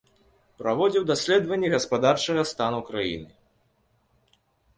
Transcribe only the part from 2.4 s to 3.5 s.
стану краіны.